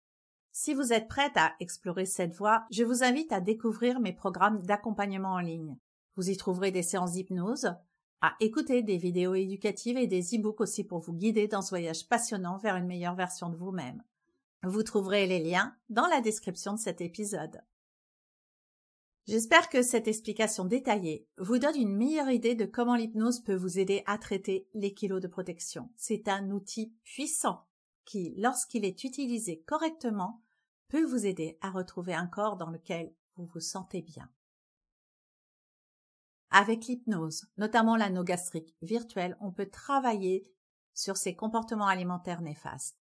Si 0.60 0.74
vous 0.74 0.92
êtes 0.92 1.06
prête 1.06 1.36
à 1.36 1.54
explorer 1.60 2.04
cette 2.04 2.34
voie, 2.34 2.66
je 2.72 2.82
vous 2.82 3.04
invite 3.04 3.30
à 3.30 3.40
découvrir 3.40 4.00
mes 4.00 4.12
programmes 4.12 4.60
d'accompagnement 4.62 5.34
en 5.34 5.38
ligne. 5.38 5.78
Vous 6.16 6.30
y 6.30 6.36
trouverez 6.36 6.72
des 6.72 6.82
séances 6.82 7.12
d'hypnose, 7.12 7.76
à 8.22 8.34
écouter 8.40 8.82
des 8.82 8.96
vidéos 8.96 9.36
éducatives 9.36 9.96
et 9.96 10.08
des 10.08 10.34
e-books 10.34 10.60
aussi 10.60 10.82
pour 10.82 10.98
vous 10.98 11.12
guider 11.12 11.46
dans 11.46 11.62
ce 11.62 11.68
voyage 11.68 12.08
passionnant 12.08 12.58
vers 12.58 12.74
une 12.74 12.88
meilleure 12.88 13.14
version 13.14 13.50
de 13.50 13.56
vous-même. 13.56 14.02
Vous 14.64 14.82
trouverez 14.82 15.28
les 15.28 15.38
liens 15.38 15.76
dans 15.90 16.08
la 16.08 16.20
description 16.20 16.72
de 16.72 16.80
cet 16.80 17.00
épisode. 17.00 17.62
J'espère 19.28 19.68
que 19.68 19.82
cette 19.82 20.08
explication 20.08 20.64
détaillée 20.64 21.28
vous 21.38 21.58
donne 21.58 21.76
une 21.76 21.96
meilleure 21.96 22.30
idée 22.30 22.56
de 22.56 22.64
comment 22.64 22.96
l'hypnose 22.96 23.44
peut 23.44 23.54
vous 23.54 23.78
aider 23.78 24.02
à 24.06 24.18
traiter 24.18 24.66
les 24.74 24.92
kilos 24.92 25.22
de 25.22 25.28
protection. 25.28 25.88
C'est 25.96 26.26
un 26.26 26.50
outil 26.50 26.96
puissant 27.04 27.64
qui, 28.04 28.34
lorsqu'il 28.36 28.84
est 28.84 29.04
utilisé 29.04 29.62
correctement, 29.64 30.42
peut 30.88 31.04
vous 31.04 31.26
aider 31.26 31.58
à 31.60 31.70
retrouver 31.70 32.14
un 32.14 32.26
corps 32.26 32.56
dans 32.56 32.70
lequel 32.70 33.14
vous 33.36 33.46
vous 33.46 33.60
sentez 33.60 34.02
bien. 34.02 34.30
Avec 36.50 36.86
l'hypnose, 36.86 37.46
notamment 37.58 37.96
l'anogastrique 37.96 38.74
virtuelle, 38.80 39.36
on 39.40 39.52
peut 39.52 39.68
travailler 39.68 40.50
sur 40.94 41.16
ces 41.16 41.36
comportements 41.36 41.86
alimentaires 41.86 42.40
néfastes. 42.40 42.98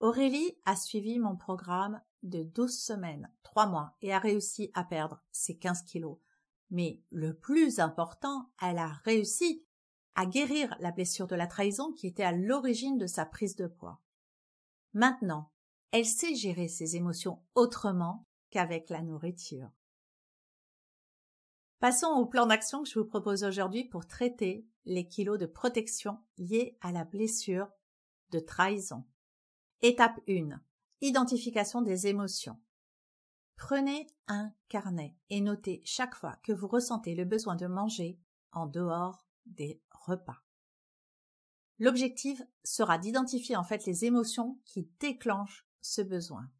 Aurélie 0.00 0.58
a 0.66 0.76
suivi 0.76 1.18
mon 1.18 1.36
programme 1.36 2.02
de 2.22 2.42
12 2.42 2.78
semaines, 2.78 3.32
3 3.44 3.66
mois, 3.66 3.96
et 4.02 4.12
a 4.12 4.18
réussi 4.18 4.70
à 4.74 4.84
perdre 4.84 5.22
ses 5.32 5.56
15 5.56 5.82
kilos. 5.82 6.18
Mais 6.70 7.02
le 7.10 7.34
plus 7.34 7.80
important, 7.80 8.50
elle 8.60 8.78
a 8.78 8.92
réussi 9.04 9.64
à 10.14 10.26
guérir 10.26 10.76
la 10.80 10.92
blessure 10.92 11.26
de 11.26 11.36
la 11.36 11.46
trahison 11.46 11.92
qui 11.92 12.06
était 12.06 12.24
à 12.24 12.32
l'origine 12.32 12.98
de 12.98 13.06
sa 13.06 13.24
prise 13.24 13.56
de 13.56 13.66
poids. 13.66 14.02
Maintenant, 14.92 15.50
elle 15.96 16.04
sait 16.04 16.34
gérer 16.34 16.68
ses 16.68 16.94
émotions 16.96 17.42
autrement 17.54 18.26
qu'avec 18.50 18.90
la 18.90 19.00
nourriture. 19.00 19.70
Passons 21.78 22.08
au 22.08 22.26
plan 22.26 22.44
d'action 22.44 22.82
que 22.82 22.88
je 22.90 22.98
vous 22.98 23.06
propose 23.06 23.44
aujourd'hui 23.44 23.84
pour 23.84 24.06
traiter 24.06 24.68
les 24.84 25.08
kilos 25.08 25.38
de 25.38 25.46
protection 25.46 26.18
liés 26.36 26.76
à 26.82 26.92
la 26.92 27.06
blessure 27.06 27.70
de 28.28 28.40
trahison. 28.40 29.06
Étape 29.80 30.20
1. 30.28 30.60
Identification 31.00 31.80
des 31.80 32.06
émotions. 32.08 32.60
Prenez 33.56 34.06
un 34.26 34.52
carnet 34.68 35.16
et 35.30 35.40
notez 35.40 35.80
chaque 35.86 36.14
fois 36.14 36.36
que 36.42 36.52
vous 36.52 36.68
ressentez 36.68 37.14
le 37.14 37.24
besoin 37.24 37.56
de 37.56 37.66
manger 37.66 38.20
en 38.52 38.66
dehors 38.66 39.26
des 39.46 39.80
repas. 39.92 40.42
L'objectif 41.78 42.42
sera 42.64 42.98
d'identifier 42.98 43.56
en 43.56 43.64
fait 43.64 43.86
les 43.86 44.04
émotions 44.04 44.60
qui 44.66 44.90
déclenchent 45.00 45.65
ce 45.80 46.02
besoin. 46.02 46.50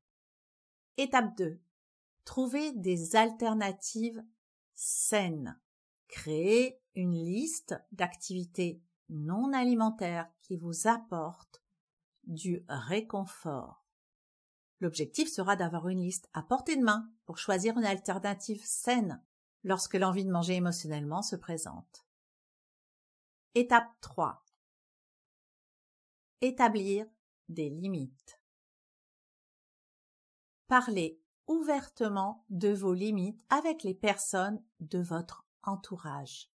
Étape 0.96 1.36
2. 1.36 1.60
Trouver 2.24 2.72
des 2.72 3.16
alternatives 3.16 4.24
saine. 4.74 5.58
Créez 6.08 6.80
une 6.94 7.12
liste 7.12 7.74
d'activités 7.92 8.82
non 9.08 9.52
alimentaires 9.52 10.30
qui 10.42 10.56
vous 10.56 10.86
apportent 10.86 11.62
du 12.24 12.64
réconfort. 12.68 13.84
L'objectif 14.80 15.28
sera 15.28 15.56
d'avoir 15.56 15.88
une 15.88 16.00
liste 16.00 16.28
à 16.32 16.42
portée 16.42 16.76
de 16.76 16.82
main 16.82 17.10
pour 17.24 17.38
choisir 17.38 17.78
une 17.78 17.84
alternative 17.84 18.62
saine 18.64 19.22
lorsque 19.64 19.94
l'envie 19.94 20.24
de 20.24 20.30
manger 20.30 20.54
émotionnellement 20.54 21.22
se 21.22 21.36
présente. 21.36 22.06
Étape 23.54 23.90
3. 24.00 24.44
Établir 26.42 27.06
des 27.48 27.70
limites. 27.70 28.38
Parlez 30.68 31.20
ouvertement 31.46 32.44
de 32.50 32.68
vos 32.68 32.92
limites 32.92 33.44
avec 33.50 33.82
les 33.84 33.94
personnes 33.94 34.62
de 34.80 34.98
votre 34.98 35.46
entourage. 35.62 36.50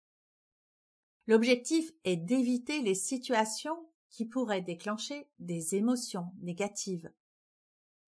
L'objectif 1.26 1.92
est 2.04 2.16
d'éviter 2.16 2.80
les 2.80 2.94
situations 2.94 3.86
qui 4.08 4.24
pourraient 4.24 4.62
déclencher 4.62 5.28
des 5.38 5.74
émotions 5.74 6.32
négatives 6.40 7.12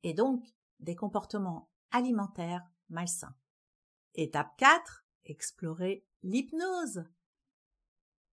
et 0.02 0.14
donc 0.14 0.54
des 0.78 0.96
comportements 0.96 1.68
alimentaires 1.90 2.66
malsains. 2.88 3.36
Étape 4.14 4.56
4. 4.56 5.04
Explorer 5.26 6.06
l'hypnose. 6.22 7.04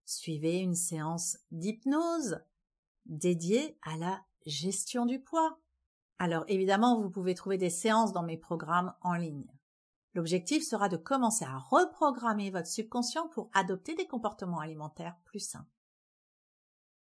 Suivez 0.06 0.60
une 0.60 0.74
séance 0.74 1.38
d'hypnose 1.50 2.40
dédiée 3.04 3.78
à 3.82 3.98
la 3.98 4.24
gestion 4.46 5.04
du 5.04 5.20
poids. 5.20 5.60
Alors 6.18 6.44
évidemment, 6.48 7.00
vous 7.00 7.10
pouvez 7.10 7.34
trouver 7.34 7.58
des 7.58 7.70
séances 7.70 8.12
dans 8.12 8.22
mes 8.22 8.36
programmes 8.36 8.94
en 9.02 9.14
ligne. 9.14 9.46
L'objectif 10.14 10.64
sera 10.64 10.88
de 10.88 10.96
commencer 10.96 11.44
à 11.44 11.58
reprogrammer 11.58 12.50
votre 12.50 12.66
subconscient 12.66 13.28
pour 13.28 13.50
adopter 13.54 13.94
des 13.94 14.06
comportements 14.06 14.60
alimentaires 14.60 15.16
plus 15.24 15.38
sains. 15.38 15.66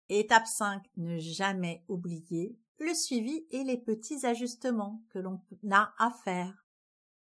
Étape 0.09 0.47
5. 0.47 0.83
Ne 0.97 1.19
jamais 1.19 1.85
oublier 1.89 2.59
le 2.79 2.95
suivi 2.95 3.47
et 3.51 3.65
les 3.65 3.77
petits 3.77 4.25
ajustements 4.27 5.03
que 5.11 5.19
l'on 5.19 5.41
a 5.71 5.93
à 5.99 6.11
faire. 6.11 6.67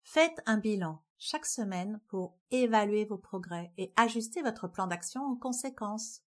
Faites 0.04 0.42
un 0.46 0.58
bilan 0.58 1.02
chaque 1.18 1.46
semaine 1.46 2.00
pour 2.08 2.38
évaluer 2.52 3.06
vos 3.06 3.18
progrès 3.18 3.74
et 3.78 3.92
ajuster 3.96 4.42
votre 4.42 4.68
plan 4.68 4.88
d'action 4.88 5.24
en 5.24 5.36
conséquence. 5.36 6.22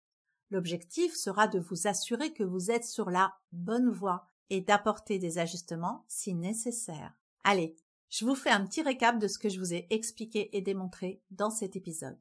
L'objectif 0.50 1.14
sera 1.14 1.48
de 1.48 1.60
vous 1.60 1.88
assurer 1.88 2.32
que 2.34 2.44
vous 2.44 2.72
êtes 2.72 2.86
sur 2.86 3.10
la 3.10 3.34
bonne 3.52 3.90
voie 3.90 4.28
et 4.50 4.62
d'apporter 4.62 5.20
des 5.20 5.38
ajustements 5.38 6.06
si 6.08 6.34
nécessaire. 6.34 7.14
Allez, 7.44 7.76
je 8.10 8.26
vous 8.26 8.36
fais 8.36 8.50
un 8.50 8.66
petit 8.66 8.82
récap 8.82 9.20
de 9.20 9.28
ce 9.28 9.38
que 9.38 9.50
je 9.50 9.60
vous 9.60 9.74
ai 9.74 9.88
expliqué 9.90 10.56
et 10.56 10.62
démontré 10.62 11.22
dans 11.32 11.50
cet 11.50 11.76
épisode. 11.76 12.20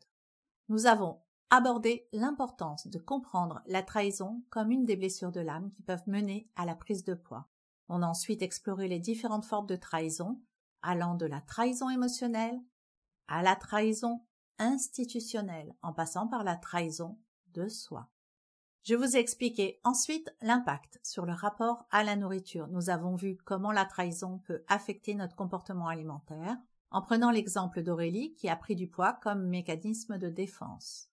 Nous 0.69 0.87
avons 0.87 1.21
abordé 1.51 2.09
l'importance 2.13 2.89
de 2.89 2.99
comprendre 2.99 3.63
la 3.67 3.83
trahison 3.83 4.43
comme 4.51 4.73
une 4.73 4.85
des 4.85 4.97
blessures 4.97 5.31
de 5.31 5.41
l'âme 5.41 5.71
qui 5.71 5.83
peuvent 5.83 6.09
mener 6.09 6.51
à 6.57 6.65
la 6.65 6.75
prise 6.75 7.05
de 7.05 7.15
poids. 7.15 7.49
On 7.89 8.03
a 8.03 8.07
ensuite 8.07 8.43
exploré 8.43 8.89
les 8.89 8.99
différentes 8.99 9.45
formes 9.45 9.67
de 9.67 9.77
trahison, 9.77 10.41
allant 10.83 11.15
de 11.15 11.27
la 11.27 11.41
trahison 11.41 11.89
émotionnelle 11.89 12.61
à 13.29 13.43
la 13.43 13.57
trahison 13.57 14.25
institutionnelle, 14.59 15.75
en 15.83 15.93
passant 15.93 16.27
par 16.27 16.43
la 16.43 16.57
trahison 16.57 17.19
de 17.55 17.69
soi. 17.69 18.09
Je 18.87 18.95
vous 18.95 19.17
ai 19.17 19.19
expliqué 19.19 19.81
ensuite 19.83 20.33
l'impact 20.41 21.01
sur 21.03 21.27
le 21.27 21.33
rapport 21.33 21.89
à 21.91 22.05
la 22.05 22.15
nourriture. 22.15 22.69
Nous 22.69 22.89
avons 22.89 23.17
vu 23.17 23.37
comment 23.45 23.73
la 23.73 23.85
trahison 23.85 24.39
peut 24.39 24.63
affecter 24.69 25.17
notre 25.17 25.35
comportement 25.35 25.89
alimentaire, 25.89 26.57
en 26.93 27.03
prenant 27.03 27.33
l'exemple 27.33 27.83
d'Aurélie 27.83 28.33
qui 28.35 28.49
a 28.49 28.55
pris 28.55 28.77
du 28.77 28.87
poids 28.87 29.15
comme 29.15 29.49
mécanisme 29.49 30.19
de 30.19 30.29
défense. 30.29 31.09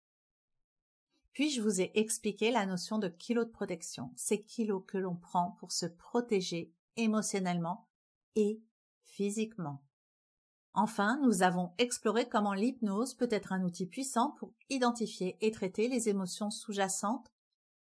Puis 1.32 1.50
je 1.50 1.64
vous 1.64 1.82
ai 1.82 1.90
expliqué 1.96 2.52
la 2.52 2.68
notion 2.68 3.00
de 3.00 3.08
kilo 3.08 3.44
de 3.44 3.50
protection, 3.50 4.12
ces 4.16 4.44
kilos 4.44 4.84
que 4.86 5.00
l'on 5.00 5.16
prend 5.16 5.56
pour 5.58 5.72
se 5.72 5.88
protéger 5.88 6.72
émotionnellement 6.96 7.88
et 8.36 8.62
physiquement. 9.02 9.84
Enfin, 10.76 11.20
nous 11.24 11.42
avons 11.42 11.72
exploré 11.80 12.30
comment 12.30 12.54
l'hypnose 12.54 13.16
peut 13.16 13.30
être 13.32 13.52
un 13.52 13.64
outil 13.64 13.88
puissant 13.88 14.30
pour 14.38 14.54
identifier 14.70 15.38
et 15.42 15.50
traiter 15.50 15.88
les 15.88 16.08
émotions 16.08 16.52
sous-jacentes 16.52 17.33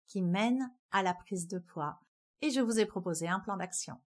qui 0.07 0.21
mène 0.21 0.71
à 0.91 1.03
la 1.03 1.13
prise 1.13 1.47
de 1.47 1.59
poids 1.59 1.99
et 2.41 2.49
je 2.49 2.61
vous 2.61 2.79
ai 2.79 2.85
proposé 2.85 3.27
un 3.27 3.39
plan 3.39 3.57
d'action. 3.57 3.99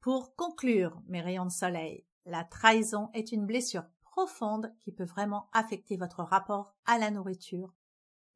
Pour 0.00 0.34
conclure, 0.36 1.02
mes 1.08 1.20
rayons 1.20 1.46
de 1.46 1.50
soleil, 1.50 2.06
la 2.24 2.44
trahison 2.44 3.10
est 3.12 3.32
une 3.32 3.46
blessure 3.46 3.84
profonde 4.02 4.72
qui 4.80 4.92
peut 4.92 5.04
vraiment 5.04 5.48
affecter 5.52 5.96
votre 5.96 6.22
rapport 6.22 6.74
à 6.84 6.98
la 6.98 7.10
nourriture 7.10 7.74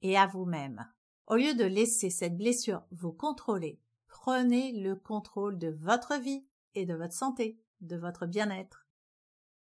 et 0.03 0.17
à 0.17 0.27
vous-même. 0.27 0.87
Au 1.27 1.37
lieu 1.37 1.55
de 1.55 1.65
laisser 1.65 2.11
cette 2.11 2.37
blessure 2.37 2.83
vous 2.91 3.13
contrôler, 3.13 3.81
prenez 4.09 4.73
le 4.73 4.97
contrôle 4.97 5.59
de 5.59 5.69
votre 5.69 6.19
vie 6.19 6.45
et 6.75 6.87
de 6.87 6.95
votre 6.95 7.15
santé, 7.15 7.61
de 7.81 7.97
votre 7.97 8.27
bien-être. 8.27 8.87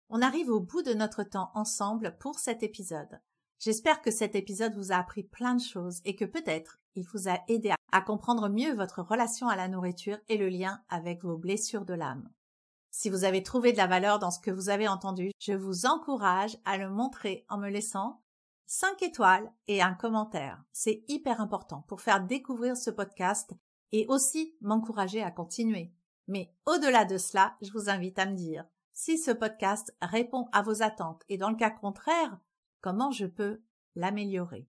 On 0.09 0.21
arrive 0.21 0.49
au 0.49 0.59
bout 0.59 0.83
de 0.83 0.93
notre 0.93 1.23
temps 1.23 1.51
ensemble 1.55 2.17
pour 2.19 2.37
cet 2.37 2.63
épisode. 2.63 3.21
J'espère 3.59 4.01
que 4.01 4.11
cet 4.11 4.35
épisode 4.35 4.75
vous 4.75 4.91
a 4.91 4.97
appris 4.97 5.23
plein 5.23 5.55
de 5.55 5.61
choses 5.61 6.01
et 6.03 6.15
que 6.15 6.25
peut-être 6.25 6.79
il 6.95 7.05
vous 7.07 7.27
a 7.27 7.39
aidé 7.47 7.73
à 7.91 8.01
comprendre 8.01 8.49
mieux 8.49 8.73
votre 8.73 9.01
relation 9.01 9.47
à 9.47 9.55
la 9.55 9.67
nourriture 9.67 10.17
et 10.29 10.37
le 10.37 10.49
lien 10.49 10.81
avec 10.89 11.23
vos 11.23 11.37
blessures 11.37 11.85
de 11.85 11.93
l'âme. 11.93 12.29
Si 12.91 13.09
vous 13.09 13.23
avez 13.23 13.41
trouvé 13.41 13.71
de 13.71 13.77
la 13.77 13.87
valeur 13.87 14.19
dans 14.19 14.29
ce 14.29 14.39
que 14.39 14.51
vous 14.51 14.69
avez 14.69 14.87
entendu, 14.87 15.31
je 15.39 15.53
vous 15.53 15.85
encourage 15.85 16.57
à 16.65 16.77
le 16.77 16.89
montrer 16.89 17.45
en 17.49 17.57
me 17.57 17.69
laissant 17.69 18.21
5 18.67 19.01
étoiles 19.01 19.51
et 19.67 19.81
un 19.81 19.93
commentaire. 19.93 20.63
C'est 20.71 21.03
hyper 21.07 21.41
important 21.41 21.83
pour 21.87 22.01
faire 22.01 22.23
découvrir 22.23 22.77
ce 22.77 22.89
podcast 22.89 23.53
et 23.91 24.05
aussi 24.07 24.55
m'encourager 24.61 25.21
à 25.23 25.31
continuer. 25.31 25.93
Mais 26.27 26.53
au-delà 26.65 27.05
de 27.05 27.17
cela, 27.17 27.55
je 27.61 27.71
vous 27.71 27.89
invite 27.89 28.19
à 28.19 28.25
me 28.25 28.35
dire 28.35 28.65
si 28.93 29.17
ce 29.17 29.31
podcast 29.31 29.95
répond 30.01 30.47
à 30.51 30.61
vos 30.61 30.83
attentes 30.83 31.23
et 31.29 31.37
dans 31.37 31.49
le 31.49 31.55
cas 31.55 31.71
contraire, 31.71 32.39
comment 32.81 33.11
je 33.11 33.25
peux 33.25 33.61
l'améliorer? 33.95 34.67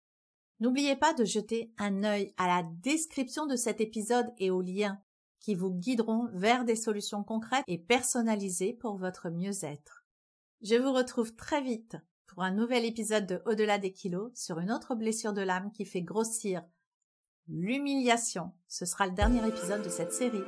N'oubliez 0.63 0.95
pas 0.95 1.13
de 1.13 1.25
jeter 1.25 1.73
un 1.77 2.05
œil 2.05 2.33
à 2.37 2.47
la 2.47 2.63
description 2.63 3.47
de 3.47 3.57
cet 3.57 3.81
épisode 3.81 4.33
et 4.39 4.53
aux 4.53 4.63
liens 4.63 5.01
qui 5.41 5.57
vous 5.57 5.73
guideront 5.73 6.29
vers 6.35 6.65
des 6.65 6.77
solutions 6.77 7.25
concrètes 7.25 7.65
et 7.67 7.79
personnalisées 7.79 8.73
pour 8.73 8.97
votre 8.97 9.29
mieux-être. 9.29 10.05
Je 10.61 10.77
vous 10.77 10.93
retrouve 10.93 11.35
très 11.35 11.63
vite 11.63 11.97
pour 12.29 12.45
un 12.45 12.53
nouvel 12.53 12.85
épisode 12.85 13.27
de 13.27 13.43
Au-delà 13.45 13.79
des 13.79 13.91
kilos 13.91 14.31
sur 14.37 14.61
une 14.61 14.71
autre 14.71 14.95
blessure 14.95 15.33
de 15.33 15.43
l'âme 15.43 15.73
qui 15.73 15.85
fait 15.85 16.01
grossir 16.01 16.63
l'humiliation. 17.49 18.53
Ce 18.69 18.87
sera 18.87 19.09
le 19.09 19.15
dernier 19.15 19.45
épisode 19.45 19.83
de 19.83 19.89
cette 19.89 20.13
série. 20.13 20.45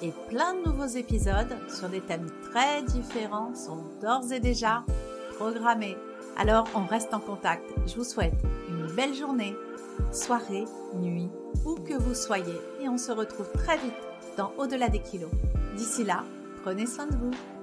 Et 0.00 0.12
plein 0.28 0.54
de 0.54 0.64
nouveaux 0.64 0.96
épisodes 0.96 1.58
sur 1.68 1.88
des 1.88 2.02
thèmes 2.02 2.30
très 2.52 2.84
différents 2.84 3.52
sont 3.56 3.82
d'ores 4.00 4.30
et 4.30 4.38
déjà 4.38 4.86
programmés. 5.38 5.96
Alors 6.36 6.70
on 6.76 6.86
reste 6.86 7.12
en 7.12 7.20
contact. 7.20 7.64
Je 7.88 7.96
vous 7.96 8.04
souhaite 8.04 8.44
belle 8.98 9.14
journée, 9.14 9.54
soirée, 10.10 10.64
nuit, 10.96 11.30
où 11.64 11.76
que 11.76 11.94
vous 11.94 12.16
soyez 12.16 12.60
et 12.80 12.88
on 12.88 12.98
se 12.98 13.12
retrouve 13.12 13.48
très 13.52 13.76
vite 13.76 13.94
dans 14.36 14.52
Au-delà 14.58 14.88
des 14.88 14.98
kilos. 14.98 15.30
D'ici 15.76 16.02
là, 16.02 16.24
prenez 16.64 16.84
soin 16.84 17.06
de 17.06 17.14
vous. 17.14 17.57